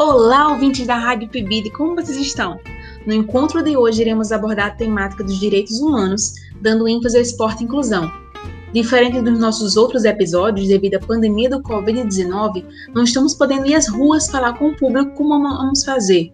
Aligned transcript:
Olá, 0.00 0.52
ouvintes 0.52 0.86
da 0.86 0.94
Rádio 0.94 1.28
Pibide, 1.28 1.70
como 1.70 1.96
vocês 1.96 2.16
estão? 2.18 2.60
No 3.04 3.12
encontro 3.12 3.64
de 3.64 3.76
hoje, 3.76 4.02
iremos 4.02 4.30
abordar 4.30 4.68
a 4.68 4.70
temática 4.70 5.24
dos 5.24 5.40
direitos 5.40 5.80
humanos, 5.80 6.34
dando 6.60 6.86
ênfase 6.86 7.16
ao 7.16 7.22
esporte 7.22 7.62
e 7.62 7.64
inclusão. 7.64 8.08
Diferente 8.72 9.20
dos 9.20 9.36
nossos 9.40 9.76
outros 9.76 10.04
episódios, 10.04 10.68
devido 10.68 10.94
à 10.94 11.00
pandemia 11.00 11.50
do 11.50 11.60
Covid-19, 11.64 12.64
não 12.94 13.02
estamos 13.02 13.34
podendo 13.34 13.66
ir 13.66 13.74
às 13.74 13.88
ruas 13.88 14.30
falar 14.30 14.56
com 14.56 14.68
o 14.68 14.76
público 14.76 15.16
como 15.16 15.42
vamos 15.42 15.84
fazer, 15.84 16.32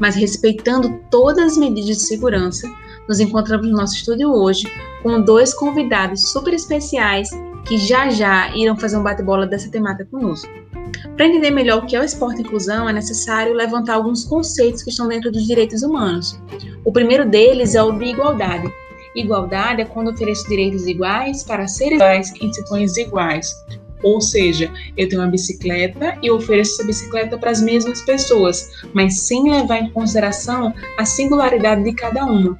mas 0.00 0.16
respeitando 0.16 0.98
todas 1.08 1.52
as 1.52 1.56
medidas 1.56 1.98
de 1.98 2.06
segurança, 2.06 2.68
nos 3.08 3.20
encontramos 3.20 3.68
no 3.68 3.76
nosso 3.76 3.94
estúdio 3.94 4.32
hoje 4.32 4.66
com 5.04 5.22
dois 5.22 5.54
convidados 5.54 6.32
super 6.32 6.52
especiais 6.52 7.30
que 7.64 7.78
já 7.78 8.10
já 8.10 8.52
irão 8.56 8.76
fazer 8.76 8.96
um 8.96 9.04
bate-bola 9.04 9.46
dessa 9.46 9.70
temática 9.70 10.08
conosco. 10.10 10.50
Para 11.16 11.26
entender 11.26 11.50
melhor 11.50 11.82
o 11.82 11.86
que 11.86 11.94
é 11.94 12.00
o 12.00 12.04
esporte 12.04 12.42
inclusão, 12.42 12.88
é 12.88 12.92
necessário 12.92 13.54
levantar 13.54 13.94
alguns 13.94 14.24
conceitos 14.24 14.82
que 14.82 14.90
estão 14.90 15.08
dentro 15.08 15.30
dos 15.30 15.46
direitos 15.46 15.82
humanos. 15.82 16.38
O 16.84 16.92
primeiro 16.92 17.28
deles 17.28 17.74
é 17.74 17.82
o 17.82 17.92
de 17.92 18.06
igualdade. 18.06 18.72
Igualdade 19.14 19.82
é 19.82 19.84
quando 19.84 20.10
ofereço 20.10 20.48
direitos 20.48 20.86
iguais 20.86 21.44
para 21.44 21.68
seres 21.68 21.98
iguais 21.98 22.32
em 22.40 22.52
situações 22.52 22.96
iguais. 22.96 23.54
Ou 24.02 24.20
seja, 24.20 24.70
eu 24.96 25.08
tenho 25.08 25.22
uma 25.22 25.30
bicicleta 25.30 26.18
e 26.22 26.30
ofereço 26.30 26.74
essa 26.74 26.84
bicicleta 26.84 27.38
para 27.38 27.50
as 27.50 27.62
mesmas 27.62 28.02
pessoas, 28.02 28.70
mas 28.92 29.20
sem 29.20 29.50
levar 29.50 29.78
em 29.78 29.90
consideração 29.90 30.74
a 30.98 31.04
singularidade 31.06 31.84
de 31.84 31.94
cada 31.94 32.26
uma. 32.26 32.58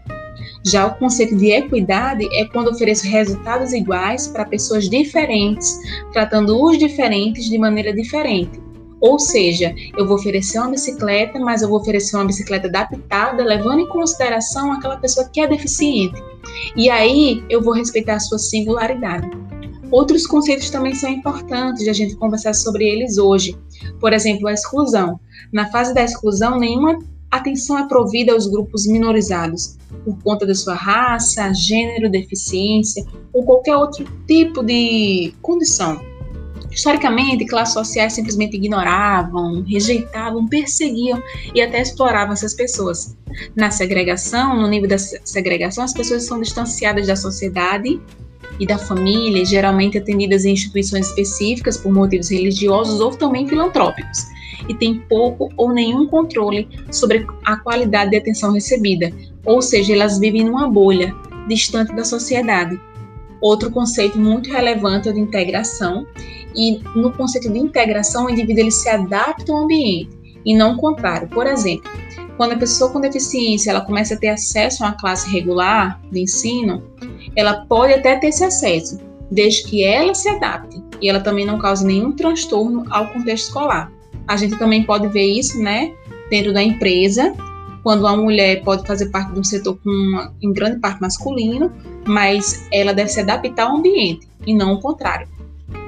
Já 0.67 0.87
o 0.87 0.95
conceito 0.95 1.37
de 1.37 1.51
equidade 1.51 2.27
é 2.33 2.47
quando 2.47 2.71
ofereço 2.71 3.07
resultados 3.07 3.73
iguais 3.75 4.27
para 4.27 4.47
pessoas 4.47 4.89
diferentes, 4.89 5.79
tratando 6.11 6.59
os 6.63 6.79
diferentes 6.79 7.45
de 7.45 7.59
maneira 7.59 7.93
diferente. 7.93 8.63
Ou 8.99 9.19
seja, 9.19 9.75
eu 9.99 10.07
vou 10.07 10.17
oferecer 10.17 10.59
uma 10.59 10.71
bicicleta, 10.71 11.39
mas 11.39 11.61
eu 11.61 11.69
vou 11.69 11.79
oferecer 11.79 12.17
uma 12.17 12.25
bicicleta 12.25 12.69
adaptada, 12.69 13.45
levando 13.45 13.81
em 13.81 13.89
consideração 13.89 14.73
aquela 14.73 14.97
pessoa 14.97 15.29
que 15.29 15.43
é 15.43 15.47
deficiente. 15.47 16.19
E 16.75 16.89
aí 16.89 17.45
eu 17.51 17.61
vou 17.61 17.75
respeitar 17.75 18.15
a 18.15 18.21
sua 18.21 18.39
singularidade. 18.39 19.29
Outros 19.91 20.27
conceitos 20.27 20.71
também 20.71 20.95
são 20.95 21.11
importantes 21.11 21.85
de 21.85 21.91
a 21.91 21.93
gente 21.93 22.17
conversar 22.17 22.55
sobre 22.55 22.89
eles 22.89 23.19
hoje. 23.19 23.55
Por 24.01 24.15
exemplo, 24.15 24.49
a 24.49 24.55
exclusão. 24.55 25.21
Na 25.53 25.71
fase 25.71 25.93
da 25.93 26.03
exclusão, 26.03 26.59
nenhuma 26.59 26.99
atenção 27.37 27.79
é 27.79 27.89
provida 27.89 28.33
aos 28.33 28.47
grupos 28.47 28.87
minorizados, 28.87 29.77
por 30.05 30.17
conta 30.23 30.47
da 30.47 30.55
sua 30.55 30.75
raça, 30.75 31.53
gênero, 31.53 32.11
deficiência 32.11 33.05
ou 33.33 33.45
qualquer 33.45 33.77
outro 33.77 34.07
tipo 34.27 34.63
de 34.63 35.33
condição. 35.41 36.01
Historicamente, 36.71 37.45
classes 37.45 37.75
sociais 37.75 38.15
simplesmente 38.15 38.57
ignoravam, 38.57 39.63
rejeitavam, 39.63 40.49
perseguiam 40.49 41.23
e 41.55 41.63
até 41.63 41.81
exploravam 41.81 42.33
essas 42.33 42.53
pessoas. 42.53 43.17
Na 43.55 43.71
segregação, 43.71 44.61
no 44.61 44.67
nível 44.67 44.89
da 44.89 44.99
segregação, 44.99 45.85
as 45.85 45.93
pessoas 45.93 46.25
são 46.25 46.41
distanciadas 46.41 47.07
da 47.07 47.15
sociedade 47.15 48.01
e 48.59 48.67
da 48.67 48.77
família, 48.77 49.45
geralmente 49.45 49.99
atendidas 49.99 50.45
em 50.45 50.53
instituições 50.53 51.07
específicas 51.07 51.77
por 51.77 51.93
motivos 51.93 52.29
religiosos 52.29 53.01
ou 53.01 53.11
também 53.17 53.49
filantrópicos 53.49 54.34
e 54.69 54.75
tem 54.75 55.01
pouco 55.01 55.51
ou 55.57 55.73
nenhum 55.73 56.07
controle 56.07 56.69
sobre 56.91 57.27
a 57.45 57.57
qualidade 57.57 58.11
de 58.11 58.17
atenção 58.17 58.53
recebida, 58.53 59.13
ou 59.45 59.61
seja, 59.61 59.93
elas 59.93 60.19
vivem 60.19 60.45
numa 60.45 60.69
bolha, 60.69 61.15
distante 61.49 61.95
da 61.95 62.05
sociedade. 62.05 62.81
Outro 63.41 63.71
conceito 63.71 64.19
muito 64.19 64.51
relevante 64.51 65.09
é 65.09 65.11
o 65.11 65.15
de 65.15 65.21
integração, 65.21 66.07
e 66.57 66.81
no 66.95 67.13
conceito 67.13 67.53
de 67.53 67.59
integração, 67.59 68.27
o 68.27 68.31
indivíduo 68.31 68.63
ele 68.63 68.71
se 68.71 68.89
adapta 68.89 69.53
ao 69.53 69.65
ambiente 69.65 70.11
e 70.45 70.55
não 70.55 70.75
o 70.75 70.77
contrário. 70.79 71.29
Por 71.29 71.47
exemplo, 71.47 71.91
quando 72.37 72.53
a 72.53 72.57
pessoa 72.57 72.91
com 72.91 73.01
deficiência 73.01 73.71
ela 73.71 73.81
começa 73.81 74.15
a 74.15 74.17
ter 74.17 74.29
acesso 74.29 74.83
a 74.83 74.89
uma 74.89 74.97
classe 74.97 75.31
regular 75.31 76.01
de 76.11 76.21
ensino, 76.21 76.83
ela 77.37 77.65
pode 77.67 77.93
até 77.93 78.17
ter 78.17 78.29
esse 78.29 78.45
acesso, 78.45 78.99
desde 79.31 79.65
que 79.65 79.85
ela 79.85 80.15
se 80.15 80.29
adapte 80.29 80.83
e 81.01 81.09
ela 81.09 81.21
também 81.21 81.45
não 81.45 81.59
cause 81.59 81.85
nenhum 81.85 82.13
transtorno 82.13 82.85
ao 82.91 83.09
contexto 83.09 83.49
escolar. 83.49 83.93
A 84.27 84.37
gente 84.37 84.57
também 84.59 84.83
pode 84.83 85.09
ver 85.09 85.27
isso, 85.27 85.59
né, 85.61 85.93
dentro 86.31 86.53
da 86.53 86.63
empresa, 86.63 87.35
quando 87.83 88.01
uma 88.01 88.17
mulher 88.17 88.63
pode 88.63 88.87
fazer 88.87 89.11
parte 89.11 89.33
de 89.33 89.41
um 89.41 89.45
setor 89.45 89.79
com 89.83 89.91
uma, 89.91 90.35
em 90.41 90.53
grande 90.53 90.81
parte 90.81 91.01
masculino, 91.01 91.71
mas 92.07 92.67
ela 92.73 92.95
deve 92.95 93.11
se 93.11 93.21
adaptar 93.21 93.67
ao 93.67 93.77
ambiente 93.77 94.27
e 94.47 94.55
não 94.55 94.75
o 94.75 94.81
contrário. 94.81 95.29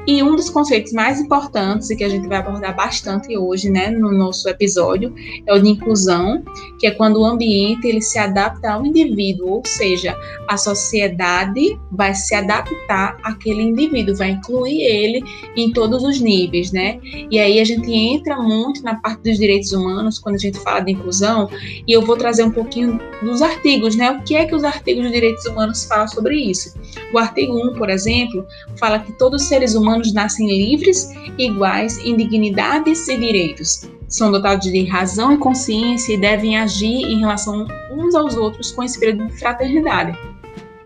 E 0.06 0.22
um 0.22 0.36
dos 0.36 0.48
conceitos 0.48 0.92
mais 0.92 1.20
importantes 1.20 1.90
e 1.90 1.96
que 1.96 2.04
a 2.04 2.08
gente 2.08 2.28
vai 2.28 2.38
abordar 2.38 2.76
bastante 2.76 3.36
hoje, 3.36 3.68
né, 3.68 3.90
no 3.90 4.12
nosso 4.12 4.48
episódio, 4.48 5.12
é 5.44 5.52
o 5.52 5.58
de 5.58 5.68
inclusão, 5.68 6.44
que 6.78 6.86
é 6.86 6.92
quando 6.92 7.20
o 7.20 7.24
ambiente 7.24 7.88
ele 7.88 8.00
se 8.00 8.16
adapta 8.16 8.70
ao 8.72 8.86
indivíduo, 8.86 9.48
ou 9.48 9.62
seja, 9.66 10.16
a 10.46 10.56
sociedade 10.56 11.76
vai 11.90 12.14
se 12.14 12.34
adaptar 12.34 13.18
àquele 13.24 13.62
indivíduo, 13.62 14.14
vai 14.14 14.30
incluir 14.30 14.82
ele 14.82 15.24
em 15.56 15.72
todos 15.72 16.04
os 16.04 16.20
níveis, 16.20 16.70
né? 16.70 17.00
E 17.28 17.38
aí 17.38 17.58
a 17.58 17.64
gente 17.64 17.92
entra 17.92 18.36
muito 18.36 18.82
na 18.82 18.94
parte 18.96 19.22
dos 19.22 19.38
direitos 19.38 19.72
humanos 19.72 20.20
quando 20.20 20.36
a 20.36 20.38
gente 20.38 20.58
fala 20.60 20.80
de 20.80 20.92
inclusão, 20.92 21.50
e 21.86 21.92
eu 21.92 22.02
vou 22.02 22.16
trazer 22.16 22.44
um 22.44 22.50
pouquinho 22.50 23.00
dos 23.22 23.42
artigos, 23.42 23.96
né? 23.96 24.12
O 24.12 24.22
que 24.22 24.36
é 24.36 24.44
que 24.44 24.54
os 24.54 24.62
artigos 24.62 25.04
de 25.04 25.10
direitos 25.10 25.44
humanos 25.46 25.84
falam 25.84 26.06
sobre 26.06 26.36
isso? 26.36 26.74
O 27.12 27.18
artigo 27.18 27.58
1, 27.70 27.74
por 27.74 27.90
exemplo, 27.90 28.46
fala 28.78 29.00
que 29.00 29.12
todos 29.12 29.42
os 29.42 29.48
seres 29.48 29.74
humanos 29.74 29.95
humanos 29.96 30.12
nascem 30.12 30.46
livres, 30.46 31.10
iguais 31.38 31.98
em 31.98 32.16
dignidades 32.16 33.08
e 33.08 33.16
direitos. 33.16 33.88
São 34.08 34.30
dotados 34.30 34.70
de 34.70 34.84
razão 34.84 35.32
e 35.32 35.38
consciência 35.38 36.14
e 36.14 36.20
devem 36.20 36.56
agir 36.58 37.04
em 37.04 37.18
relação 37.18 37.66
uns 37.90 38.14
aos 38.14 38.36
outros 38.36 38.70
com 38.70 38.82
espírito 38.82 39.26
de 39.26 39.38
fraternidade. 39.38 40.16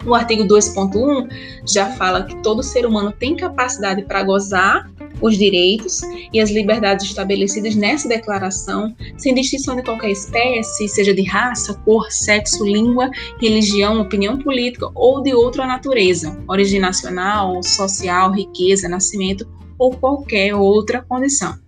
O 0.06 0.14
artigo 0.14 0.44
2.1 0.44 1.28
já 1.66 1.90
fala 1.92 2.24
que 2.24 2.36
todo 2.36 2.62
ser 2.62 2.86
humano 2.86 3.12
tem 3.12 3.36
capacidade 3.36 4.02
para 4.04 4.22
gozar 4.22 4.90
os 5.20 5.36
direitos 5.36 6.00
e 6.32 6.40
as 6.40 6.50
liberdades 6.50 7.06
estabelecidas 7.06 7.74
nessa 7.74 8.08
declaração, 8.08 8.94
sem 9.16 9.34
distinção 9.34 9.76
de 9.76 9.82
qualquer 9.82 10.10
espécie, 10.10 10.88
seja 10.88 11.14
de 11.14 11.22
raça, 11.22 11.74
cor, 11.84 12.10
sexo, 12.10 12.64
língua, 12.64 13.10
religião, 13.40 14.00
opinião 14.00 14.38
política 14.38 14.90
ou 14.94 15.22
de 15.22 15.34
outra 15.34 15.66
natureza, 15.66 16.38
origem 16.48 16.80
nacional, 16.80 17.62
social, 17.62 18.32
riqueza, 18.32 18.88
nascimento 18.88 19.46
ou 19.78 19.92
qualquer 19.92 20.54
outra 20.54 21.02
condição. 21.02 21.58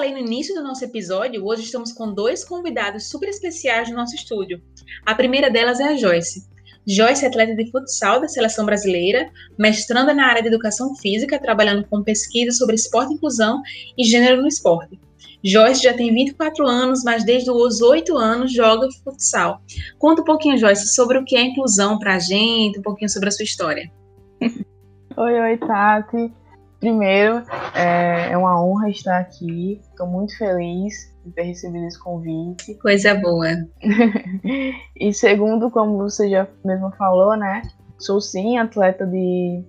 Falei 0.00 0.12
no 0.14 0.18
início 0.18 0.54
do 0.54 0.62
nosso 0.62 0.82
episódio, 0.82 1.44
hoje 1.44 1.64
estamos 1.64 1.92
com 1.92 2.10
dois 2.10 2.42
convidados 2.42 3.10
super 3.10 3.28
especiais 3.28 3.90
no 3.90 3.96
nosso 3.96 4.14
estúdio. 4.14 4.62
A 5.04 5.14
primeira 5.14 5.50
delas 5.50 5.78
é 5.78 5.88
a 5.88 5.94
Joyce. 5.94 6.48
Joyce 6.86 7.22
é 7.22 7.28
atleta 7.28 7.54
de 7.54 7.70
futsal 7.70 8.18
da 8.18 8.26
seleção 8.26 8.64
brasileira, 8.64 9.30
mestranda 9.58 10.14
na 10.14 10.24
área 10.24 10.40
de 10.40 10.48
educação 10.48 10.94
física, 10.94 11.38
trabalhando 11.38 11.86
com 11.86 12.02
pesquisa 12.02 12.50
sobre 12.56 12.76
esporte, 12.76 13.12
inclusão 13.12 13.60
e 13.98 14.02
gênero 14.02 14.40
no 14.40 14.48
esporte. 14.48 14.98
Joyce 15.44 15.82
já 15.82 15.92
tem 15.92 16.14
24 16.14 16.66
anos, 16.66 17.04
mas 17.04 17.22
desde 17.22 17.50
os 17.50 17.82
8 17.82 18.16
anos 18.16 18.54
joga 18.54 18.88
futsal. 19.04 19.60
Conta 19.98 20.22
um 20.22 20.24
pouquinho, 20.24 20.56
Joyce, 20.56 20.94
sobre 20.94 21.18
o 21.18 21.26
que 21.26 21.36
é 21.36 21.42
inclusão 21.42 21.98
para 21.98 22.14
a 22.14 22.18
gente, 22.18 22.78
um 22.78 22.82
pouquinho 22.82 23.10
sobre 23.10 23.28
a 23.28 23.32
sua 23.32 23.44
história. 23.44 23.92
Oi, 25.14 25.40
oi, 25.40 25.58
Tati. 25.58 26.32
Primeiro, 26.80 27.42
é, 27.74 28.32
é 28.32 28.38
uma 28.38 28.64
honra 28.64 28.88
estar 28.88 29.18
aqui. 29.18 29.78
Estou 29.90 30.06
muito 30.06 30.36
feliz 30.38 31.14
de 31.24 31.30
ter 31.30 31.42
recebido 31.42 31.84
esse 31.84 31.98
convite. 31.98 32.74
Coisa 32.76 33.14
boa. 33.14 33.48
e 34.98 35.12
segundo, 35.12 35.70
como 35.70 35.98
você 35.98 36.30
já 36.30 36.48
mesmo 36.64 36.90
falou, 36.92 37.36
né? 37.36 37.60
Sou 37.98 38.18
sim 38.18 38.56
atleta 38.56 39.06
de, 39.06 39.62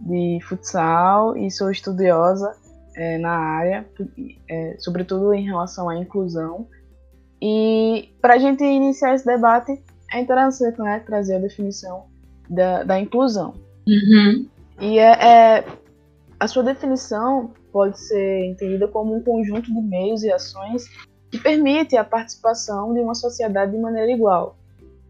de 0.00 0.38
futsal 0.48 1.36
e 1.36 1.50
sou 1.50 1.70
estudiosa 1.70 2.56
é, 2.96 3.18
na 3.18 3.36
área, 3.36 3.86
é, 4.48 4.76
sobretudo 4.78 5.34
em 5.34 5.44
relação 5.44 5.90
à 5.90 5.96
inclusão. 5.98 6.66
E 7.40 8.14
para 8.22 8.34
a 8.34 8.38
gente 8.38 8.64
iniciar 8.64 9.14
esse 9.14 9.26
debate, 9.26 9.78
é 10.10 10.20
interessante 10.20 10.80
né, 10.80 11.00
trazer 11.00 11.36
a 11.36 11.40
definição 11.40 12.06
da, 12.48 12.82
da 12.82 12.98
inclusão. 12.98 13.52
Uhum. 13.86 14.48
E 14.80 14.98
é, 14.98 15.58
é 15.58 15.64
a 16.38 16.46
sua 16.46 16.62
definição 16.62 17.52
pode 17.72 17.98
ser 17.98 18.44
entendida 18.44 18.86
como 18.88 19.14
um 19.14 19.22
conjunto 19.22 19.72
de 19.72 19.80
meios 19.80 20.22
e 20.22 20.30
ações 20.30 20.84
que 21.30 21.38
permite 21.38 21.96
a 21.96 22.04
participação 22.04 22.92
de 22.92 23.00
uma 23.00 23.14
sociedade 23.14 23.72
de 23.72 23.78
maneira 23.78 24.10
igual, 24.10 24.56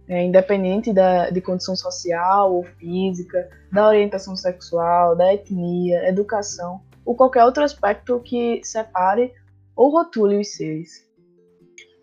é, 0.09 0.25
independente 0.25 0.93
da, 0.93 1.31
de 1.31 1.41
condição 1.41 1.77
social 1.77 2.55
ou 2.55 2.65
física, 2.65 3.49
da 3.73 3.89
orientação 3.89 4.37
sexual, 4.37 5.17
da 5.17 5.35
etnia, 5.35 6.09
educação 6.09 6.81
ou 7.05 7.15
qualquer 7.15 7.45
outro 7.45 7.63
aspecto 7.63 8.21
que 8.21 8.61
separe 8.65 9.33
ou 9.75 9.91
rotule 9.91 10.41
os 10.41 10.53
seres. 10.53 11.06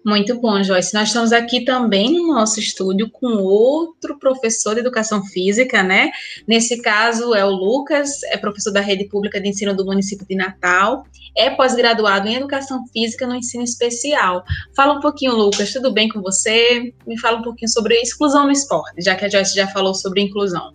Muito 0.06 0.38
bom, 0.42 0.62
Joyce. 0.62 0.94
Nós 0.94 1.08
estamos 1.08 1.32
aqui 1.32 1.64
também 1.64 2.12
no 2.12 2.34
nosso 2.34 2.60
estúdio 2.60 3.10
com 3.10 3.38
outro 3.38 4.20
professor 4.20 4.74
de 4.74 4.82
educação 4.82 5.24
física, 5.24 5.82
né? 5.82 6.12
Nesse 6.46 6.82
caso 6.82 7.34
é 7.34 7.46
o 7.46 7.50
Lucas, 7.50 8.22
é 8.24 8.38
professor 8.38 8.72
da 8.72 8.82
rede 8.82 9.06
pública 9.06 9.40
de 9.40 9.48
ensino 9.48 9.74
do 9.74 9.86
município 9.86 10.28
de 10.28 10.36
Natal, 10.36 11.06
é 11.38 11.50
pós-graduado 11.50 12.28
em 12.28 12.36
educação 12.36 12.86
física 12.88 13.26
no 13.26 13.34
ensino 13.34 13.64
especial. 13.64 14.44
Fala 14.76 14.96
um 14.96 15.00
pouquinho, 15.00 15.36
Lucas, 15.36 15.72
tudo 15.72 15.94
bem 15.94 16.10
com 16.10 16.22
você? 16.22 16.94
Me 17.08 17.18
fala 17.18 17.40
um 17.40 17.44
pouquinho 17.44 17.70
sobre 17.70 17.96
exclusão 17.96 18.44
no 18.44 18.52
esporte, 18.52 19.02
já 19.02 19.16
que 19.16 19.24
a 19.24 19.30
Joyce 19.30 19.56
já 19.56 19.68
falou 19.68 19.94
sobre 19.94 20.22
inclusão. 20.22 20.74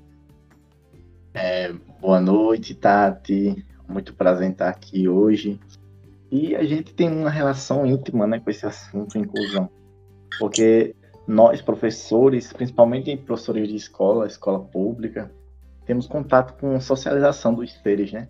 É, 1.35 1.71
boa 2.01 2.21
noite, 2.21 2.75
Tati. 2.75 3.63
Muito 3.87 4.15
prazer 4.15 4.49
em 4.49 4.53
estar 4.53 4.71
aqui 4.71 5.07
hoje. 5.07 5.61
E 6.31 6.55
a 6.55 6.65
gente 6.65 6.95
tem 6.95 7.11
uma 7.11 7.31
relação 7.31 7.87
íntima 7.87 8.27
né, 8.27 8.39
com 8.39 8.51
esse 8.51 8.67
assunto, 8.67 9.17
inclusão. 9.17 9.69
Porque 10.39 10.95
nós, 11.27 11.61
professores, 11.63 12.53
principalmente 12.53 13.17
professores 13.17 13.69
de 13.69 13.77
escola, 13.77 14.27
escola 14.27 14.61
pública, 14.61 15.31
temos 15.87 16.07
contato 16.07 16.59
com 16.61 16.79
socialização 16.81 17.55
dos 17.55 17.73
seres, 17.83 18.13
né? 18.13 18.29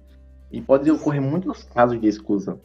E 0.51 0.61
pode 0.61 0.91
ocorrer 0.91 1.21
muitos 1.21 1.65
casos 1.65 2.01
de 2.01 2.07
exclusão. 2.07 2.61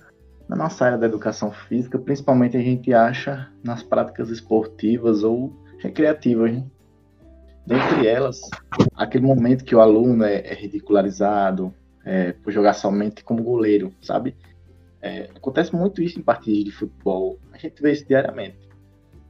Na 0.47 0.55
nossa 0.55 0.85
área 0.85 0.97
da 0.97 1.07
educação 1.07 1.51
física, 1.51 1.97
principalmente 1.97 2.55
a 2.55 2.61
gente 2.61 2.93
acha 2.93 3.49
nas 3.63 3.81
práticas 3.81 4.29
esportivas 4.29 5.23
ou 5.23 5.53
recreativas, 5.79 6.53
né? 6.53 6.63
Dentre 7.65 8.07
elas, 8.07 8.41
aquele 8.95 9.25
momento 9.25 9.63
que 9.63 9.75
o 9.75 9.79
aluno 9.79 10.23
é, 10.23 10.41
é 10.45 10.53
ridicularizado 10.53 11.73
é, 12.05 12.33
por 12.33 12.51
jogar 12.51 12.73
somente 12.73 13.23
como 13.23 13.41
goleiro, 13.41 13.93
sabe? 14.01 14.35
É, 15.03 15.29
acontece 15.35 15.75
muito 15.75 16.01
isso 16.01 16.17
em 16.17 16.23
partidas 16.23 16.63
de 16.63 16.71
futebol. 16.71 17.37
A 17.51 17.57
gente 17.57 17.81
vê 17.81 17.91
isso 17.91 18.07
diariamente. 18.07 18.57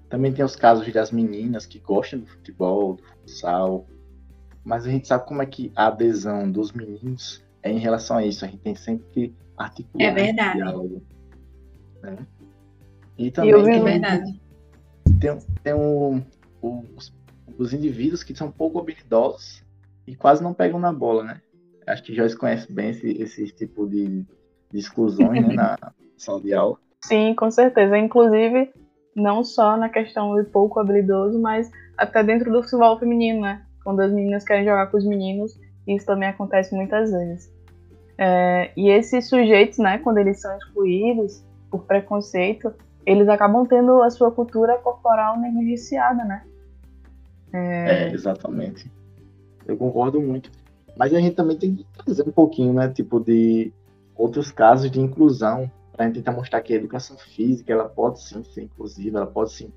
Também 0.08 0.32
tem 0.32 0.46
os 0.46 0.56
casos 0.56 0.92
das 0.94 1.12
meninas 1.12 1.66
que 1.66 1.80
gostam 1.80 2.20
do 2.20 2.28
futebol, 2.28 2.94
do 2.94 3.04
futsal. 3.04 3.88
Mas 4.64 4.86
a 4.86 4.92
gente 4.92 5.08
sabe 5.08 5.26
como 5.26 5.42
é 5.42 5.48
que 5.48 5.72
a 5.76 5.88
adesão 5.88 6.50
dos 6.50 6.72
meninos 6.72 7.44
é 7.64 7.72
em 7.72 7.80
relação 7.80 8.18
a 8.18 8.24
isso. 8.24 8.46
A 8.46 8.48
gente 8.48 8.60
tem 8.60 8.76
sempre 8.76 9.08
que 9.12 9.34
articular. 9.58 10.06
É 10.06 10.12
verdade. 10.12 10.58
Diálogo, 10.60 11.04
né? 12.04 12.18
E 13.18 13.32
também 13.32 13.76
é 13.76 13.84
verdade. 13.84 14.42
tem, 15.20 15.40
tem 15.64 15.74
um, 15.74 16.24
os, 16.62 17.12
os 17.58 17.74
indivíduos 17.74 18.24
que 18.24 18.36
são 18.36 18.52
pouco 18.52 18.78
habilidosos 18.78 19.64
e 20.06 20.16
quase 20.16 20.44
não 20.44 20.54
pegam 20.54 20.80
na 20.80 20.94
bola, 20.94 21.24
né? 21.24 21.42
Acho 21.88 22.04
que 22.04 22.14
Joyce 22.14 22.38
conhece 22.38 22.72
bem 22.72 22.92
esse, 22.92 23.10
esse 23.10 23.48
tipo 23.48 23.88
de, 23.88 24.24
de 24.74 24.80
exclusões 24.80 25.48
né, 25.48 25.54
na 25.54 25.78
sala 26.18 26.42
de 26.42 26.54
aula. 26.54 26.78
Sim, 27.06 27.36
com 27.36 27.52
certeza. 27.52 27.96
Inclusive, 27.98 28.74
não 29.16 29.44
só 29.44 29.78
na 29.78 29.88
questão 29.88 30.36
de 30.36 30.50
pouco 30.50 30.80
habilidoso, 30.80 31.40
mas 31.40 31.70
até 31.96 32.24
dentro 32.24 32.52
do 32.52 32.64
futebol 32.64 32.98
feminino, 32.98 33.42
né? 33.42 33.64
Quando 33.84 34.00
as 34.00 34.12
meninas 34.12 34.44
querem 34.44 34.66
jogar 34.66 34.88
com 34.88 34.98
os 34.98 35.06
meninos, 35.06 35.60
isso 35.88 36.06
também 36.06 36.30
acontece 36.30 36.74
muitas 36.74 37.12
vezes. 37.12 37.54
É, 38.18 38.72
e 38.76 38.90
esses 38.90 39.28
sujeitos, 39.28 39.78
né, 39.78 39.98
quando 39.98 40.18
eles 40.18 40.40
são 40.40 40.56
excluídos 40.58 41.44
por 41.70 41.84
preconceito, 41.84 42.74
eles 43.06 43.28
acabam 43.28 43.66
tendo 43.66 44.02
a 44.02 44.10
sua 44.10 44.32
cultura 44.32 44.78
corporal 44.78 45.40
negligenciada, 45.40 46.24
né? 46.24 46.44
É... 47.52 48.08
é, 48.08 48.14
exatamente. 48.14 48.90
Eu 49.68 49.78
concordo 49.78 50.22
muito. 50.22 50.50
Mas 50.96 51.14
a 51.14 51.20
gente 51.20 51.36
também 51.36 51.58
tem 51.58 51.76
que 51.76 51.86
trazer 52.06 52.28
um 52.28 52.32
pouquinho, 52.32 52.74
né, 52.74 52.88
tipo, 52.88 53.20
de 53.20 53.74
outros 54.16 54.52
casos 54.52 54.90
de 54.90 55.00
inclusão, 55.00 55.70
para 55.92 56.10
tentar 56.10 56.32
mostrar 56.32 56.62
que 56.62 56.74
a 56.74 56.76
educação 56.76 57.18
física 57.18 57.72
ela 57.72 57.88
pode 57.88 58.22
sim 58.22 58.44
ser 58.44 58.64
inclusiva, 58.64 59.20
ela 59.20 59.28
pode 59.28 59.54
sim 59.54 59.72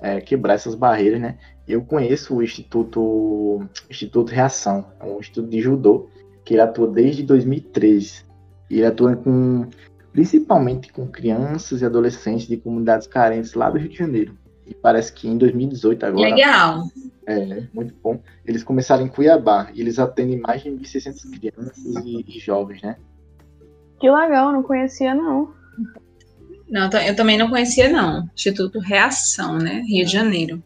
é, 0.00 0.20
quebrar 0.20 0.54
essas 0.54 0.74
barreiras, 0.74 1.20
né? 1.20 1.38
Eu 1.66 1.82
conheço 1.84 2.36
o 2.36 2.42
Instituto 2.42 3.66
Instituto 3.90 4.30
Reação, 4.32 4.86
é 5.00 5.04
um 5.04 5.18
instituto 5.18 5.48
de 5.48 5.60
judô 5.60 6.08
que 6.44 6.54
ele 6.54 6.62
atua 6.62 6.88
desde 6.88 7.22
2013. 7.22 8.24
E 8.70 8.76
ele 8.76 8.86
atua 8.86 9.14
com 9.16 9.68
principalmente 10.12 10.92
com 10.92 11.06
crianças 11.06 11.80
e 11.80 11.84
adolescentes 11.84 12.46
de 12.46 12.56
comunidades 12.56 13.06
carentes 13.06 13.54
lá 13.54 13.70
do 13.70 13.78
Rio 13.78 13.88
de 13.88 13.96
Janeiro. 13.96 14.36
E 14.66 14.74
parece 14.74 15.12
que 15.12 15.28
em 15.28 15.36
2018 15.36 16.06
agora. 16.06 16.28
Legal. 16.28 16.84
É, 17.26 17.62
muito 17.72 17.94
bom. 18.02 18.20
Eles 18.44 18.64
começaram 18.64 19.04
em 19.04 19.08
Cuiabá 19.08 19.70
e 19.74 19.80
eles 19.80 19.98
atendem 19.98 20.40
mais 20.40 20.62
de 20.62 20.70
1.600 20.70 21.38
crianças 21.38 22.04
e, 22.04 22.24
e 22.26 22.38
jovens, 22.40 22.82
né? 22.82 22.96
Que 23.98 24.10
legal, 24.10 24.52
não 24.52 24.62
conhecia 24.62 25.14
não. 25.14 25.52
Não, 26.68 26.90
eu 27.00 27.16
também 27.16 27.38
não 27.38 27.48
conhecia 27.48 27.88
não. 27.88 28.28
Instituto 28.34 28.78
Reação, 28.78 29.58
né? 29.58 29.82
Rio 29.86 30.04
de 30.04 30.12
Janeiro. 30.12 30.62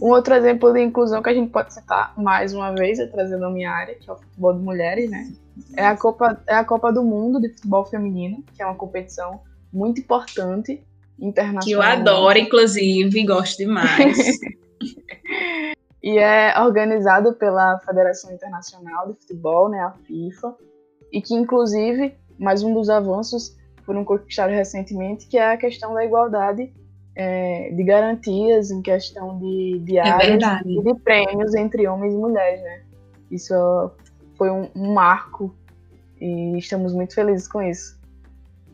Um 0.00 0.08
outro 0.08 0.34
exemplo 0.34 0.72
de 0.72 0.82
inclusão 0.82 1.22
que 1.22 1.30
a 1.30 1.34
gente 1.34 1.50
pode 1.50 1.72
citar 1.72 2.12
mais 2.16 2.52
uma 2.52 2.72
vez, 2.74 2.98
é 2.98 3.06
trazendo 3.06 3.44
a 3.44 3.50
minha 3.50 3.70
área, 3.70 3.94
que 3.94 4.10
é 4.10 4.12
o 4.12 4.16
futebol 4.16 4.52
de 4.52 4.60
mulheres, 4.60 5.10
né? 5.10 5.32
É 5.76 5.86
a 5.86 5.96
Copa, 5.96 6.42
é 6.46 6.54
a 6.54 6.64
Copa 6.64 6.92
do 6.92 7.04
Mundo 7.04 7.40
de 7.40 7.48
Futebol 7.50 7.84
Feminino, 7.84 8.44
que 8.54 8.62
é 8.62 8.66
uma 8.66 8.74
competição 8.74 9.40
muito 9.72 10.00
importante 10.00 10.82
internacional. 11.18 11.62
Que 11.62 11.72
eu 11.72 11.82
adoro, 11.82 12.38
inclusive, 12.38 13.24
gosto 13.24 13.58
demais. 13.58 14.18
e 16.02 16.18
é 16.18 16.60
organizado 16.60 17.32
pela 17.34 17.78
Federação 17.80 18.32
Internacional 18.32 19.12
de 19.12 19.18
Futebol, 19.20 19.68
né, 19.68 19.78
a 19.80 19.92
FIFA, 19.92 20.54
e 21.14 21.22
que, 21.22 21.32
inclusive, 21.32 22.12
mais 22.36 22.64
um 22.64 22.74
dos 22.74 22.90
avanços 22.90 23.56
foram 23.84 24.04
conquistados 24.04 24.56
recentemente, 24.56 25.28
que 25.28 25.38
é 25.38 25.52
a 25.52 25.56
questão 25.56 25.94
da 25.94 26.04
igualdade 26.04 26.72
é, 27.14 27.70
de 27.70 27.84
garantias 27.84 28.72
em 28.72 28.82
questão 28.82 29.38
de, 29.38 29.78
de 29.84 29.96
é 29.96 30.08
áreas 30.10 30.42
e 30.66 30.82
de 30.82 30.94
prêmios 31.00 31.54
entre 31.54 31.86
homens 31.86 32.14
e 32.14 32.16
mulheres, 32.16 32.60
né? 32.62 32.82
Isso 33.30 33.54
foi 34.36 34.50
um, 34.50 34.68
um 34.74 34.92
marco 34.92 35.54
e 36.20 36.58
estamos 36.58 36.92
muito 36.92 37.14
felizes 37.14 37.46
com 37.46 37.62
isso. 37.62 37.96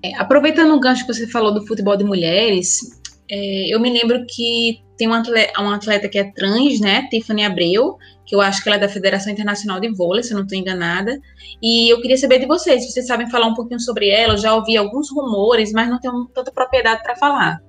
É, 0.02 0.14
aproveitando 0.16 0.74
o 0.74 0.80
gancho 0.80 1.06
que 1.06 1.12
você 1.12 1.26
falou 1.26 1.52
do 1.52 1.66
futebol 1.66 1.94
de 1.94 2.04
mulheres, 2.04 2.99
é, 3.30 3.72
eu 3.72 3.78
me 3.78 3.90
lembro 3.90 4.26
que 4.28 4.82
tem 4.98 5.06
uma 5.06 5.20
atleta, 5.20 5.60
uma 5.60 5.76
atleta, 5.76 6.08
que 6.08 6.18
é 6.18 6.32
trans, 6.32 6.80
né, 6.80 7.08
Tiffany 7.08 7.44
Abreu, 7.44 7.96
que 8.26 8.34
eu 8.34 8.40
acho 8.40 8.62
que 8.62 8.68
ela 8.68 8.76
é 8.76 8.80
da 8.80 8.88
Federação 8.88 9.32
Internacional 9.32 9.80
de 9.80 9.88
Vôlei, 9.88 10.22
se 10.22 10.32
eu 10.32 10.36
não 10.36 10.42
estou 10.42 10.58
enganada. 10.58 11.16
E 11.62 11.92
eu 11.92 12.00
queria 12.00 12.16
saber 12.16 12.40
de 12.40 12.46
vocês, 12.46 12.84
se 12.84 12.92
vocês 12.92 13.06
sabem 13.06 13.30
falar 13.30 13.46
um 13.46 13.54
pouquinho 13.54 13.80
sobre 13.80 14.08
ela. 14.08 14.34
Eu 14.34 14.38
já 14.38 14.54
ouvi 14.54 14.76
alguns 14.76 15.10
rumores, 15.10 15.72
mas 15.72 15.88
não 15.88 16.00
tenho 16.00 16.26
tanta 16.26 16.50
propriedade 16.50 17.02
para 17.02 17.16
falar. 17.16 17.62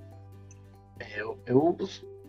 Eu, 1.15 1.37
eu, 1.45 1.77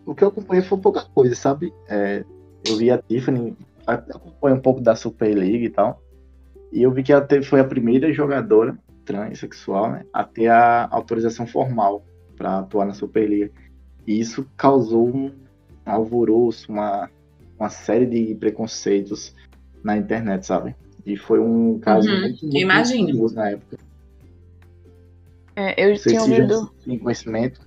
o 0.04 0.14
que 0.14 0.22
eu 0.22 0.28
acompanhei 0.28 0.62
foi 0.62 0.78
pouca 0.78 1.02
coisa, 1.14 1.34
sabe? 1.34 1.72
É, 1.88 2.24
eu 2.68 2.76
vi 2.76 2.90
a 2.90 2.98
Tiffany, 2.98 3.56
acompanhei 3.86 4.58
um 4.58 4.62
pouco 4.62 4.80
da 4.80 4.94
Super 4.94 5.34
League 5.34 5.64
e 5.64 5.70
tal. 5.70 6.02
E 6.70 6.82
eu 6.82 6.90
vi 6.90 7.02
que 7.02 7.12
ela 7.12 7.26
foi 7.42 7.60
a 7.60 7.64
primeira 7.64 8.12
jogadora 8.12 8.78
transexual 9.04 9.90
né, 9.90 10.04
a 10.12 10.22
ter 10.22 10.48
a 10.48 10.88
autorização 10.90 11.46
formal 11.46 12.04
para 12.42 12.58
atuar 12.58 12.86
na 12.86 12.92
Superliga. 12.92 13.52
E 14.04 14.18
isso 14.18 14.44
causou 14.56 15.08
um 15.08 15.30
alvoroço, 15.86 16.72
uma, 16.72 17.08
uma 17.56 17.70
série 17.70 18.04
de 18.04 18.34
preconceitos 18.34 19.32
na 19.84 19.96
internet, 19.96 20.44
sabe? 20.44 20.74
E 21.06 21.16
foi 21.16 21.38
um 21.38 21.78
caso 21.78 22.10
uhum, 22.10 22.20
muito, 22.20 22.42
muito 22.42 22.58
imagino. 22.58 23.30
na 23.32 23.50
época. 23.50 23.78
É, 25.54 25.84
eu 25.84 25.96
tinha 25.96 26.20
ouvido. 26.20 26.72
Tem 26.84 26.98
conhecimento. 26.98 27.60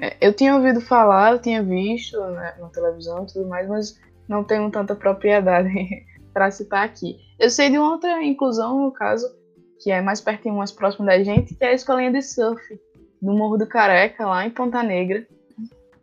É, 0.00 0.16
eu 0.20 0.32
tinha 0.32 0.56
ouvido 0.56 0.80
falar, 0.80 1.32
eu 1.32 1.38
tinha 1.38 1.62
visto 1.62 2.18
né, 2.18 2.54
na 2.58 2.68
televisão 2.68 3.24
e 3.24 3.26
tudo 3.26 3.48
mais, 3.48 3.68
mas 3.68 4.00
não 4.26 4.44
tenho 4.44 4.70
tanta 4.70 4.94
propriedade 4.94 5.70
para 6.32 6.50
citar 6.50 6.84
aqui. 6.84 7.18
Eu 7.38 7.50
sei 7.50 7.68
de 7.68 7.76
uma 7.76 7.92
outra 7.92 8.22
inclusão, 8.22 8.82
no 8.82 8.92
caso, 8.92 9.26
que 9.80 9.90
é 9.90 10.00
mais 10.00 10.22
pertinho, 10.22 10.54
mais 10.54 10.72
próximo 10.72 11.04
da 11.04 11.22
gente, 11.22 11.54
que 11.54 11.64
é 11.64 11.68
a 11.68 11.74
escolinha 11.74 12.12
de 12.12 12.22
surf 12.22 12.78
do 13.20 13.32
Morro 13.32 13.56
do 13.56 13.66
Careca, 13.66 14.26
lá 14.26 14.46
em 14.46 14.50
Ponta 14.50 14.82
Negra, 14.82 15.26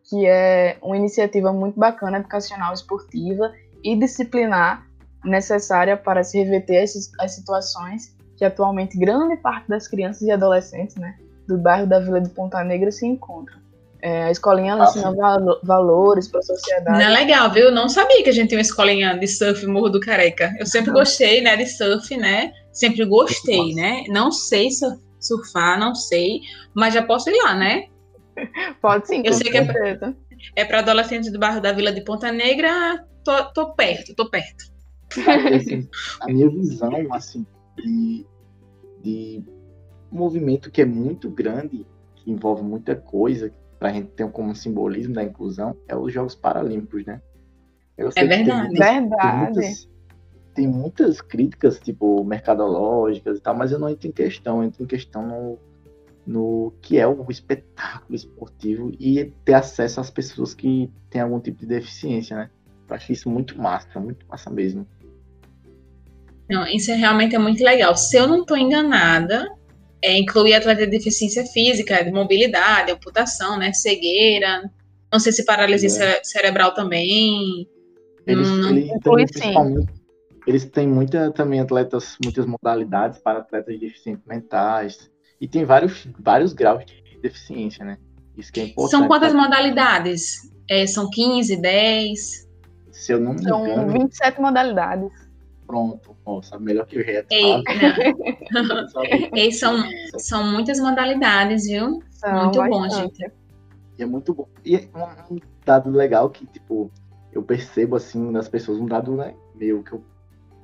que 0.09 0.25
é 0.25 0.77
uma 0.81 0.97
iniciativa 0.97 1.51
muito 1.53 1.79
bacana, 1.79 2.17
educacional, 2.17 2.73
esportiva 2.73 3.51
e 3.83 3.95
disciplinar 3.95 4.85
necessária 5.23 5.95
para 5.95 6.23
se 6.23 6.37
reverter 6.37 6.83
as, 6.83 7.11
as 7.19 7.35
situações 7.35 8.15
que 8.37 8.43
atualmente 8.43 8.97
grande 8.97 9.37
parte 9.37 9.69
das 9.69 9.87
crianças 9.87 10.23
e 10.23 10.31
adolescentes 10.31 10.95
né, 10.95 11.15
do 11.47 11.57
bairro 11.57 11.87
da 11.87 11.99
Vila 11.99 12.19
de 12.19 12.29
Ponta 12.29 12.63
Negra 12.63 12.91
se 12.91 13.05
encontram. 13.05 13.61
É, 14.01 14.25
a 14.25 14.31
escolinha 14.31 14.73
ela 14.73 14.83
ensina 14.83 15.15
val 15.15 15.61
valores 15.63 16.27
para 16.27 16.41
a 16.41 16.43
sociedade. 16.43 16.97
Não 16.99 17.05
é 17.05 17.09
legal, 17.09 17.49
viu? 17.49 17.67
Eu 17.67 17.71
não 17.71 17.87
sabia 17.87 18.21
que 18.21 18.29
a 18.29 18.33
gente 18.33 18.49
tinha 18.49 18.57
uma 18.57 18.63
escolinha 18.63 19.17
de 19.17 19.25
surf 19.27 19.65
Morro 19.65 19.87
do 19.87 19.99
Careca. 20.01 20.53
Eu 20.59 20.65
sempre 20.65 20.91
gostei, 20.91 21.39
né, 21.39 21.55
de 21.55 21.65
surf, 21.65 22.17
né? 22.17 22.51
Sempre 22.73 23.05
gostei, 23.05 23.73
né? 23.73 24.03
Não 24.09 24.29
sei 24.29 24.71
surfar, 24.71 24.99
não 25.79 25.95
sei, 25.95 26.41
mas 26.73 26.93
já 26.93 27.03
posso 27.03 27.29
ir 27.29 27.37
lá, 27.43 27.55
né? 27.55 27.87
Pode 28.81 29.07
sim, 29.07 29.21
Eu 29.25 29.33
sei 29.33 29.51
que 29.51 29.57
é, 29.57 30.15
é 30.55 30.65
para 30.65 30.79
adolescentes 30.79 31.31
do 31.31 31.39
bairro 31.39 31.61
da 31.61 31.71
Vila 31.71 31.91
de 31.91 32.01
Ponta 32.01 32.31
Negra, 32.31 33.05
tô, 33.23 33.45
tô 33.53 33.73
perto, 33.73 34.15
tô 34.15 34.29
perto. 34.29 34.71
Assim, 35.55 35.87
a 36.21 36.27
minha 36.27 36.49
visão, 36.49 36.91
assim, 37.13 37.45
de, 37.77 38.25
de 39.01 39.43
um 40.11 40.17
movimento 40.17 40.71
que 40.71 40.81
é 40.81 40.85
muito 40.85 41.29
grande, 41.29 41.85
que 42.15 42.31
envolve 42.31 42.63
muita 42.63 42.95
coisa, 42.95 43.51
para 43.79 43.89
a 43.89 43.93
gente 43.93 44.07
ter 44.09 44.29
como 44.31 44.49
um 44.49 44.55
simbolismo 44.55 45.13
da 45.13 45.23
inclusão, 45.23 45.75
é 45.87 45.95
os 45.95 46.11
Jogos 46.11 46.35
Paralímpicos, 46.35 47.05
né? 47.05 47.21
é 47.97 48.25
verdade. 48.25 48.69
Muitas, 48.69 48.79
verdade. 48.79 49.21
Tem 49.21 49.39
muitas, 49.39 49.89
tem 50.53 50.67
muitas, 50.67 51.21
críticas, 51.21 51.79
tipo, 51.79 52.23
mercadológicas 52.23 53.37
e 53.37 53.41
tal, 53.41 53.55
mas 53.55 53.71
eu 53.71 53.79
não 53.79 53.89
entro 53.89 54.07
em 54.07 54.11
questão, 54.11 54.57
eu 54.57 54.63
entro 54.65 54.83
em 54.83 54.87
questão 54.87 55.27
no, 55.27 55.59
no 56.25 56.73
que 56.81 56.99
é 56.99 57.07
o 57.07 57.25
espetáculo 57.29 58.15
esportivo 58.15 58.91
e 58.99 59.33
ter 59.43 59.53
acesso 59.53 59.99
às 59.99 60.09
pessoas 60.09 60.53
que 60.53 60.89
têm 61.09 61.21
algum 61.21 61.39
tipo 61.39 61.59
de 61.59 61.65
deficiência, 61.65 62.37
né? 62.37 62.49
Eu 62.87 62.95
acho 62.95 63.11
isso 63.11 63.29
muito 63.29 63.59
massa, 63.59 63.99
muito 63.99 64.25
massa 64.27 64.49
mesmo. 64.49 64.87
Não, 66.49 66.65
isso 66.67 66.91
é 66.91 66.95
realmente 66.95 67.35
é 67.35 67.39
muito 67.39 67.63
legal. 67.63 67.95
Se 67.95 68.17
eu 68.17 68.27
não 68.27 68.41
estou 68.41 68.57
enganada, 68.57 69.49
é, 70.01 70.17
inclui 70.17 70.53
atleta 70.53 70.85
de 70.85 70.91
deficiência 70.97 71.45
física, 71.45 72.03
de 72.03 72.11
mobilidade, 72.11 72.91
amputação, 72.91 73.57
né, 73.57 73.71
cegueira, 73.73 74.69
não 75.11 75.19
sei 75.19 75.31
se 75.31 75.45
paralisia 75.45 75.89
é. 76.03 76.23
cerebral 76.23 76.73
também. 76.73 77.67
Eles, 78.25 78.47
hum, 78.47 78.69
eles, 78.69 78.89
inclui, 78.89 79.25
sim. 79.31 79.87
Eles 80.45 80.65
têm 80.65 80.87
muita, 80.87 81.31
também 81.31 81.59
atletas, 81.59 82.17
muitas 82.23 82.45
modalidades 82.45 83.19
para 83.19 83.39
atletas 83.39 83.79
deficientes 83.79 84.25
mentais, 84.25 85.09
e 85.39 85.47
tem 85.47 85.65
vários, 85.65 86.07
vários 86.19 86.53
graus 86.53 86.85
de 86.85 87.19
deficiência, 87.21 87.85
né? 87.85 87.97
Isso 88.37 88.51
que 88.51 88.59
é 88.59 88.65
importante. 88.65 88.91
São 88.91 89.07
quantas 89.07 89.33
modalidades? 89.33 90.51
É, 90.69 90.85
são 90.87 91.09
15, 91.09 91.57
10? 91.57 92.49
Se 92.91 93.13
eu 93.13 93.19
não 93.19 93.33
me 93.33 93.43
são 93.43 93.65
engano. 93.65 93.91
São 93.91 94.01
27 94.01 94.41
modalidades. 94.41 95.11
Pronto, 95.65 96.15
nossa, 96.25 96.59
melhor 96.59 96.85
que 96.85 96.99
o 96.99 97.03
reto. 97.03 97.27
Ei, 99.33 99.51
são, 99.51 99.83
são 100.17 100.51
muitas 100.51 100.79
modalidades, 100.79 101.65
viu? 101.65 102.01
São 102.11 102.43
muito 102.43 102.63
bom, 102.63 102.89
gente. 102.89 103.31
E 103.97 104.03
é 104.03 104.05
muito 104.05 104.33
bom. 104.33 104.47
E 104.63 104.75
é 104.75 104.87
um 105.29 105.37
dado 105.65 105.89
legal 105.89 106.29
que, 106.29 106.45
tipo, 106.45 106.91
eu 107.31 107.41
percebo, 107.41 107.95
assim, 107.95 108.31
nas 108.31 108.47
pessoas, 108.47 108.79
um 108.79 108.85
dado, 108.85 109.15
né, 109.15 109.33
meio 109.55 109.83
que 109.83 109.93
eu, 109.93 110.03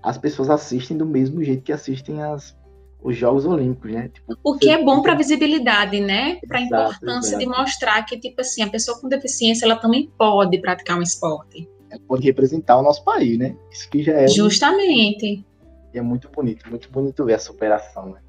as 0.02 0.18
pessoas 0.18 0.50
assistem 0.50 0.98
do 0.98 1.06
mesmo 1.06 1.44
jeito 1.44 1.64
que 1.64 1.72
assistem 1.72 2.22
as 2.22 2.58
os 3.02 3.16
Jogos 3.16 3.46
Olímpicos, 3.46 3.92
né? 3.92 4.10
Tipo, 4.10 4.38
o 4.44 4.58
que 4.58 4.70
é 4.70 4.84
bom 4.84 5.02
para 5.02 5.14
a 5.14 5.16
visibilidade, 5.16 6.02
né? 6.02 6.38
Para 6.48 6.60
a 6.60 6.62
importância 6.62 7.30
exato. 7.30 7.38
de 7.38 7.46
mostrar 7.46 8.04
que, 8.04 8.20
tipo 8.20 8.42
assim, 8.42 8.62
a 8.62 8.70
pessoa 8.70 9.00
com 9.00 9.08
deficiência, 9.08 9.66
ela 9.66 9.78
também 9.78 10.12
pode 10.18 10.58
praticar 10.60 11.00
um 11.00 11.02
esporte. 11.02 11.68
Ela 11.90 12.02
pode 12.08 12.24
representar 12.26 12.78
o 12.78 12.84
nosso 12.84 13.04
país, 13.04 13.38
né? 13.38 13.56
Isso 13.72 13.90
que 13.90 14.04
já 14.04 14.14
é... 14.14 14.28
Justamente. 14.28 15.46
E 15.94 15.98
é 15.98 16.02
muito 16.02 16.30
bonito, 16.30 16.70
muito 16.70 16.92
bonito 16.92 17.24
ver 17.24 17.36
a 17.36 17.40
superação, 17.40 18.08
né? 18.12 18.20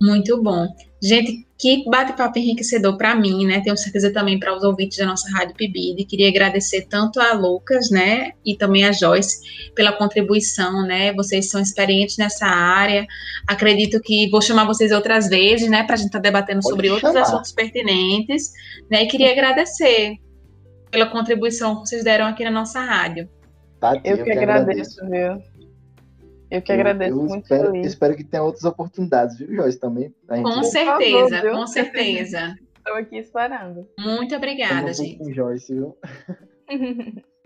Muito 0.00 0.40
bom. 0.42 0.68
Gente, 1.02 1.46
que 1.58 1.84
bate-papo 1.88 2.38
enriquecedor 2.38 2.96
para 2.96 3.14
mim, 3.16 3.44
né? 3.44 3.60
Tenho 3.60 3.76
certeza 3.76 4.12
também 4.12 4.38
para 4.38 4.56
os 4.56 4.62
ouvintes 4.62 4.98
da 4.98 5.06
nossa 5.06 5.28
Rádio 5.30 5.56
Pibide. 5.56 6.04
Queria 6.04 6.28
agradecer 6.28 6.86
tanto 6.88 7.20
a 7.20 7.32
Lucas, 7.32 7.90
né, 7.90 8.32
e 8.44 8.56
também 8.56 8.84
a 8.84 8.92
Joyce 8.92 9.72
pela 9.74 9.92
contribuição, 9.92 10.86
né? 10.86 11.12
Vocês 11.14 11.50
são 11.50 11.60
experientes 11.60 12.16
nessa 12.16 12.46
área. 12.46 13.06
Acredito 13.46 14.00
que 14.00 14.28
vou 14.30 14.40
chamar 14.40 14.66
vocês 14.66 14.92
outras 14.92 15.28
vezes, 15.28 15.68
né, 15.68 15.82
para 15.82 15.94
a 15.94 15.96
gente 15.96 16.06
estar 16.06 16.18
tá 16.18 16.22
debatendo 16.22 16.60
Pode 16.60 16.70
sobre 16.70 16.88
chamar. 16.88 17.04
outros 17.04 17.16
assuntos 17.16 17.52
pertinentes, 17.52 18.52
né? 18.90 19.02
E 19.02 19.06
queria 19.06 19.32
agradecer 19.32 20.14
pela 20.90 21.06
contribuição 21.06 21.82
que 21.82 21.88
vocês 21.88 22.04
deram 22.04 22.26
aqui 22.26 22.44
na 22.44 22.50
nossa 22.50 22.80
rádio. 22.80 23.28
Tati, 23.80 24.00
eu, 24.04 24.16
eu 24.16 24.24
que 24.24 24.32
agradeço, 24.32 25.00
agradeço, 25.00 25.40
viu? 25.42 25.57
Eu 26.50 26.62
que 26.62 26.72
agradeço 26.72 27.12
eu, 27.12 27.20
eu 27.20 27.28
muito 27.28 27.42
espero, 27.42 27.70
feliz. 27.70 27.86
espero 27.86 28.16
que 28.16 28.24
tenha 28.24 28.42
outras 28.42 28.64
oportunidades, 28.64 29.38
viu, 29.38 29.54
Joyce, 29.54 29.78
também? 29.78 30.14
Com 30.26 30.62
certeza, 30.62 31.36
favor, 31.42 31.52
com 31.52 31.66
certeza. 31.66 32.54
Estou 32.78 32.94
aqui 32.94 33.16
esperando. 33.18 33.88
Muito 33.98 34.34
obrigada, 34.34 34.92
gente. 34.92 35.18
Com 35.18 35.32
Joyce, 35.32 35.74
viu? 35.74 35.96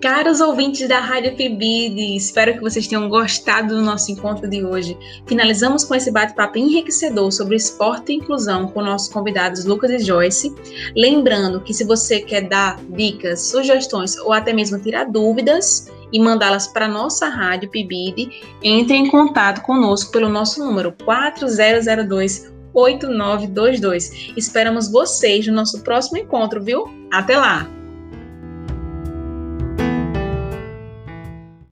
Caros 0.00 0.40
ouvintes 0.40 0.88
da 0.88 1.00
Rádio 1.00 1.34
Pibide, 1.34 2.14
espero 2.14 2.54
que 2.54 2.60
vocês 2.60 2.86
tenham 2.86 3.08
gostado 3.08 3.74
do 3.74 3.82
nosso 3.82 4.12
encontro 4.12 4.48
de 4.48 4.64
hoje. 4.64 4.96
Finalizamos 5.26 5.84
com 5.84 5.92
esse 5.92 6.12
bate-papo 6.12 6.56
enriquecedor 6.56 7.32
sobre 7.32 7.56
esporte 7.56 8.12
e 8.12 8.16
inclusão 8.16 8.68
com 8.68 8.80
nossos 8.80 9.12
convidados 9.12 9.64
Lucas 9.64 9.90
e 9.90 9.98
Joyce. 9.98 10.54
Lembrando 10.94 11.60
que 11.60 11.74
se 11.74 11.82
você 11.82 12.20
quer 12.20 12.42
dar 12.42 12.78
dicas, 12.90 13.48
sugestões 13.48 14.16
ou 14.18 14.32
até 14.32 14.52
mesmo 14.52 14.78
tirar 14.78 15.04
dúvidas 15.04 15.90
e 16.12 16.20
mandá-las 16.20 16.68
para 16.68 16.86
nossa 16.86 17.28
Rádio 17.28 17.68
Pibide, 17.68 18.40
entre 18.62 18.94
em 18.94 19.10
contato 19.10 19.62
conosco 19.62 20.12
pelo 20.12 20.28
nosso 20.28 20.64
número 20.64 20.94
4002 21.04 22.52
8922. 22.72 24.32
Esperamos 24.36 24.92
vocês 24.92 25.44
no 25.48 25.54
nosso 25.54 25.82
próximo 25.82 26.18
encontro, 26.18 26.62
viu? 26.62 26.84
Até 27.10 27.36
lá! 27.36 27.77